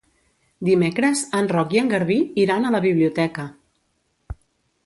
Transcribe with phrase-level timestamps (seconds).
[0.69, 2.17] Dimecres en Roc i en Garbí
[2.47, 3.47] iran a la biblioteca.